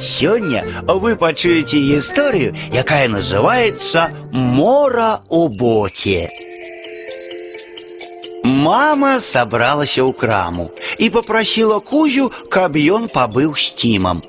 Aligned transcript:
Сёння 0.00 0.64
вы 0.88 1.14
пачуеце 1.16 1.76
гісторыю, 1.76 2.54
якая 2.72 3.08
называется 3.08 4.08
«Мора 4.32 5.20
у 5.28 5.48
боце». 5.48 6.28
Мама 8.42 9.20
собралася 9.20 10.00
ў 10.00 10.16
краму 10.16 10.70
і 10.98 11.10
попросила 11.10 11.80
Кузю, 11.80 12.32
каб 12.48 12.80
ён 12.80 13.12
пабыў 13.12 13.52
з 13.52 13.76
Тімам. 13.76 14.24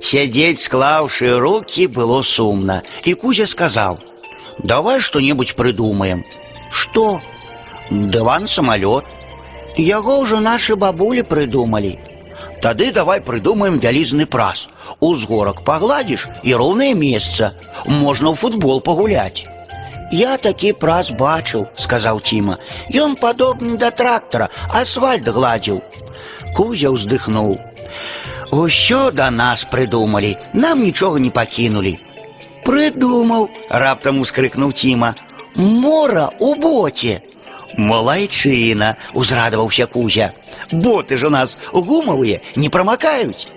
Сядзець, 0.00 0.60
склаўшы 0.60 1.40
руки, 1.40 1.86
было 1.88 2.22
сумна, 2.22 2.82
і 3.04 3.14
Кузя 3.14 3.46
сказал, 3.46 3.98
«Давай 4.58 5.00
что-нибудь 5.00 5.56
придумаем». 5.56 6.24
«Что?» 6.70 7.20
«Дыван-самолет». 7.90 9.04
Яго 9.76 10.20
ўжо 10.20 10.40
нашы 10.40 10.76
бабулі 10.76 11.22
прыдумалі. 11.22 12.00
Тады 12.65 12.91
давай 12.91 13.21
прыдумаем 13.21 13.79
вялізны 13.79 14.25
праз. 14.25 14.67
Узгорак 14.99 15.63
пагладзіш 15.65 16.27
і 16.43 16.53
роўнае 16.55 16.93
месца. 16.93 17.53
Можна 17.85 18.31
ў 18.31 18.35
футбол 18.35 18.81
пагуляць. 18.81 19.47
Я 20.11 20.35
такі 20.37 20.73
праз 20.75 21.09
бачыў, 21.15 21.67
сказаў 21.79 22.19
Тіма. 22.19 22.59
Ён 22.91 23.15
падобны 23.15 23.77
да 23.79 23.91
трактара, 23.95 24.49
асфальт 24.67 25.27
гладзіў. 25.27 25.79
Кузя 26.53 26.91
ўздыхнуў. 26.91 27.55
Усё 28.51 29.11
да 29.15 29.31
нас 29.31 29.63
прыдумалі, 29.63 30.35
нам 30.53 30.83
нічога 30.83 31.23
не 31.23 31.31
пакінулі. 31.31 31.95
Прыдумаў, 32.67 33.47
раптам 33.69 34.19
ускрыкнуў 34.19 34.75
Тіма. 34.75 35.15
Мора 35.55 36.29
у 36.39 36.55
боце. 36.55 37.21
Малайчына, 37.77 38.97
узрадаваўся 39.13 39.87
Кузя. 39.87 40.33
Боты 40.71 41.17
ж 41.17 41.27
у 41.27 41.29
нас 41.29 41.57
гумавыя, 41.71 42.41
не 42.55 42.69
прамакаюць. 42.69 43.47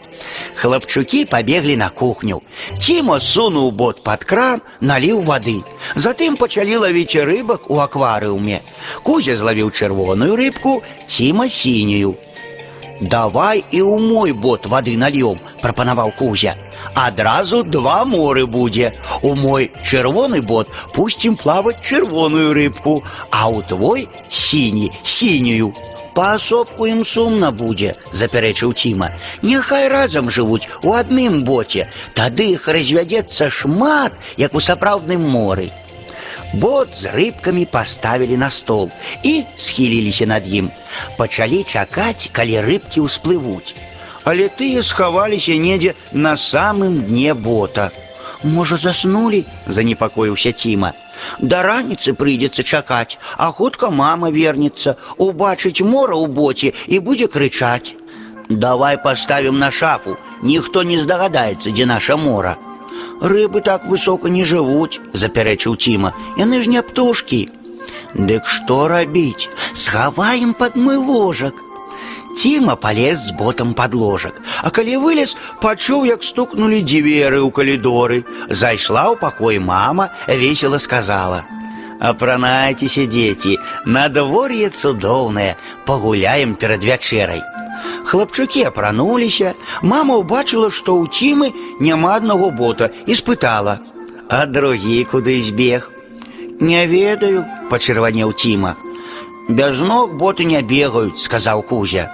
Хлапчукі 0.55 1.25
пабеглі 1.25 1.77
на 1.77 1.91
кухню. 1.91 2.43
Тіма 2.79 3.19
сунуў 3.21 3.71
бот 3.71 4.05
пад 4.05 4.25
кран, 4.25 4.63
наліў 4.81 5.23
вады. 5.23 5.63
Затым 5.97 6.37
пачалі 6.37 6.77
лавіць 6.87 7.19
рыбак 7.19 7.67
у 7.71 7.81
акварыуме. 7.83 8.63
Кузя 9.03 9.37
злавіў 9.37 9.75
чырвоную 9.75 10.37
рыбку, 10.37 10.83
Тіма 11.07 11.49
сінюю. 11.49 12.15
Давай 13.01 13.65
і 13.71 13.81
ў 13.83 13.99
мой 13.99 14.33
бот 14.33 14.67
вады 14.71 14.95
нальём, 14.97 15.41
прапанаваў 15.61 16.15
Кузя. 16.15 16.55
Адразу 16.95 17.63
два 17.63 18.05
моры 18.05 18.47
будзе. 18.47 18.95
У 19.23 19.35
мой 19.35 19.73
чырвоны 19.83 20.41
бот 20.43 20.71
пусцім 20.95 21.35
плаваць 21.37 21.83
чырвоную 21.83 22.55
рыбку, 22.55 23.03
а 23.31 23.51
ў 23.51 23.67
твой 23.67 24.09
сіні 24.31 24.93
сінюю. 25.03 25.75
Паасобку 26.15 26.87
ім 26.87 27.03
сумна 27.03 27.51
будзе, 27.51 27.97
запярэчыў 28.15 28.73
Тіма. 28.73 29.11
Няхай 29.43 29.89
разам 29.91 30.31
жывуць 30.31 30.71
у 30.87 30.95
адным 30.95 31.43
боце, 31.43 31.91
тады 32.15 32.55
іх 32.55 32.69
развядзецца 32.71 33.51
шмат, 33.51 34.15
як 34.39 34.55
у 34.55 34.63
сапраўдным 34.63 35.27
моры. 35.27 35.75
Бот 36.53 36.95
з 36.95 37.11
рыбкамі 37.15 37.67
паставілі 37.67 38.37
на 38.37 38.51
стол 38.51 38.91
і 39.23 39.43
схіліліся 39.57 40.27
над 40.27 40.49
ім. 40.49 40.71
Пачалі 41.17 41.65
чакаць, 41.65 42.31
калі 42.33 42.61
рыбкі 42.61 43.05
ўсплывуць. 43.07 43.75
Але 44.25 44.49
тыя 44.49 44.83
схаваліся 44.83 45.57
недзе 45.61 45.95
на 46.13 46.37
самым 46.37 47.03
дне 47.09 47.35
бота. 47.35 47.91
Можа, 48.45 48.77
заснулі, 48.77 49.45
занепакоіўся 49.67 50.53
Тіма. 50.53 50.93
Да 51.39 51.63
раніцы 51.63 52.13
прыйдзецца 52.13 52.63
чакаць, 52.63 53.19
а 53.37 53.51
хутка 53.51 53.91
мама 53.91 54.31
вернецца, 54.31 54.97
убачыць 55.17 55.85
мора 55.85 56.17
ў 56.17 56.27
боце 56.29 56.73
і 56.87 57.01
будзе 57.01 57.29
крычаць. 57.29 57.97
Давай 58.49 59.01
паставім 59.03 59.59
на 59.59 59.71
шафу, 59.71 60.17
ніхто 60.43 60.83
не 60.83 60.99
здагадаецца, 60.99 61.71
дзе 61.71 61.87
наша 61.87 62.17
мора. 62.17 62.57
Рыбы 63.21 63.61
так 63.61 63.87
высока 63.87 64.29
не 64.29 64.45
жывуць, 64.45 65.01
запярэчыў 65.13 65.77
Тіма. 65.77 66.15
Яны 66.37 66.63
ж 66.63 66.69
не 66.69 66.83
птушкі. 66.83 67.49
Дык 68.15 68.47
што 68.47 68.89
рабіць? 68.89 69.49
Схаваем 69.73 70.55
пад 70.55 70.77
мой 70.77 70.97
ложак. 70.97 71.55
Тіма 72.35 72.75
полез 72.77 73.29
з 73.29 73.31
ботам 73.39 73.75
пад 73.75 73.95
ложак, 73.95 74.41
а 74.63 74.71
калі 74.71 74.99
вылез, 74.99 75.37
пачуў, 75.63 76.03
як 76.07 76.27
стукнулі 76.27 76.83
дзверы 76.83 77.39
ў 77.39 77.51
калідоры. 77.55 78.25
Зайшла 78.51 79.07
ў 79.15 79.17
пакой 79.17 79.63
мама, 79.63 80.11
весела 80.27 80.79
сказала: « 80.79 82.01
Апранайцеся, 82.11 83.07
дзеці, 83.07 83.59
надвор'е 83.87 84.71
цудоўнае, 84.71 85.55
пагуляем 85.87 86.59
перад 86.59 86.83
вячэрай. 86.83 87.48
Хлапчукі 88.05 88.65
апрануліся, 88.71 89.55
мама 89.83 90.19
ўбачыла, 90.21 90.71
што 90.71 90.97
ў 91.01 91.09
цімы 91.09 91.53
няма 91.81 92.17
аднаго 92.21 92.51
бота 92.51 92.91
і 93.07 93.15
спытала: « 93.15 94.29
А 94.29 94.47
другі 94.47 95.05
куды 95.05 95.41
збег? 95.43 95.91
Не 96.61 96.87
ведаю, 96.87 97.45
пачырванеў 97.71 98.33
Тіма. 98.33 98.77
Без 99.49 99.81
ног 99.81 100.15
боты 100.17 100.45
не 100.45 100.63
бегаюць, 100.63 101.21
сказаў 101.21 101.63
Кузя. 101.63 102.09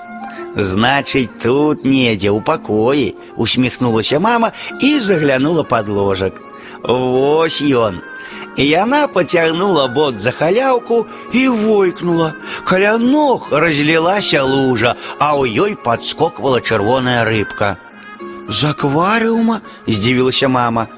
Значыць, 0.57 1.31
тут 1.43 1.85
недзе 1.85 2.31
ў 2.35 2.43
пакоі, 2.43 3.15
усміхнулася 3.37 4.19
мама 4.19 4.51
і 4.83 4.99
заглянула 4.99 5.63
пад 5.63 5.89
ложак. 5.89 6.43
Вось 6.83 7.63
ён. 7.63 8.03
І 8.57 8.67
яна 8.67 9.07
пацягнула 9.07 9.87
бот 9.89 10.21
за 10.21 10.31
халяўку 10.31 11.07
і 11.33 11.49
войкнула. 11.49 12.33
Каля 12.65 12.99
ног 12.99 13.49
разлілася 13.53 14.43
лужа, 14.43 14.95
а 15.19 15.37
ў 15.39 15.49
ёй 15.49 15.77
падскоквала 15.77 16.61
чырвоная 16.61 17.25
рыбка. 17.25 17.77
З 18.49 18.75
акварыума 18.75 19.61
здзівілася 19.87 20.49
мама. 20.49 20.89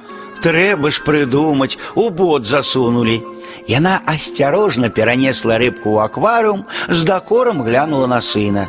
Трэба 0.43 0.91
ж 0.91 1.05
прыдумаць, 1.07 1.79
у 1.95 2.11
бот 2.11 2.47
засунулі. 2.47 3.23
Яна 3.69 4.01
асцярожна 4.07 4.91
перанесла 4.91 5.59
рыбку 5.63 5.95
ў 5.95 6.09
акварыум, 6.09 6.67
з 6.89 7.05
дакорам 7.05 7.63
глянула 7.63 8.09
на 8.11 8.21
сына. 8.21 8.67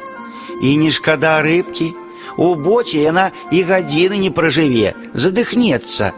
І 0.61 0.77
не 0.77 0.91
шкада 0.91 1.41
рыбкі. 1.41 1.95
У 2.37 2.53
боце 2.55 3.01
яна 3.01 3.31
і 3.51 3.61
гадзіны 3.63 4.17
не 4.17 4.29
пражыве, 4.29 4.93
задыхнецца. 5.13 6.13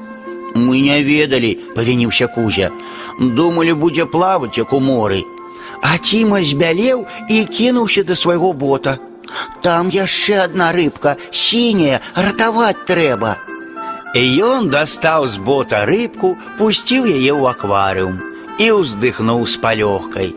Мы 0.55 0.79
не 0.79 1.03
ведалі, 1.03 1.51
павініўся 1.75 2.27
Кузя. 2.27 2.71
Думалі, 3.19 3.73
будзе 3.73 4.05
плаваць, 4.05 4.57
як 4.57 4.73
у 4.73 4.79
моры. 4.79 5.23
А 5.81 5.97
Тіма 5.97 6.41
збялеў 6.41 7.05
і 7.29 7.43
кінуўся 7.45 8.03
да 8.03 8.15
свайго 8.15 8.53
бота. 8.53 8.97
Там 9.61 9.89
яшчэ 9.89 10.45
адна 10.45 10.71
рыбка, 10.71 11.17
сіняя, 11.31 11.99
ратаваць 12.15 12.85
трэба. 12.87 13.35
І 14.15 14.23
ён 14.47 14.69
дастаў 14.71 15.27
з 15.27 15.37
бота 15.43 15.83
рыбку, 15.85 16.37
пусціў 16.57 17.03
яе 17.03 17.35
ў 17.35 17.51
акварыум 17.51 18.15
і 18.63 18.71
ўздыхнуў 18.79 19.43
з 19.43 19.59
палёгкай. 19.59 20.31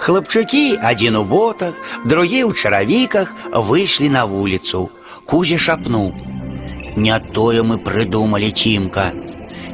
Хлапчукі, 0.00 0.78
адзін 0.80 1.20
у 1.20 1.24
ботах, 1.28 1.74
другі 2.08 2.48
ў 2.48 2.56
чаравіках 2.56 3.34
выйшлі 3.52 4.08
на 4.08 4.24
вуліцу. 4.24 4.88
Кузя 5.28 5.58
шапнуў: « 5.58 6.96
Не 6.96 7.18
тое 7.20 7.62
мы 7.62 7.76
прыдумалі 7.76 8.48
цімка. 8.50 9.12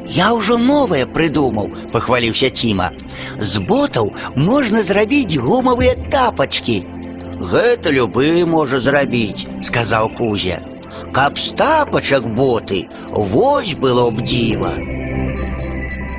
Я 0.09 0.33
ўжо 0.33 0.57
новае 0.57 1.05
прыдумаў, 1.05 1.91
пахваліўся 1.91 2.49
Тіма. 2.49 2.91
З 3.39 3.63
ботаў 3.69 4.13
можна 4.35 4.83
зрабіць 4.83 5.39
гумавыя 5.41 5.95
тапачкі. 6.11 6.77
Гэта 7.51 7.91
любы 7.91 8.45
можа 8.45 8.79
зрабіць, 8.79 9.47
сказаў 9.61 10.09
Кузя. 10.17 10.61
Каб 11.11 11.37
з 11.39 11.51
тапачак 11.59 12.27
боты, 12.35 12.87
вось 13.11 13.73
было 13.75 14.11
б 14.11 14.21
дзіва. 14.21 14.71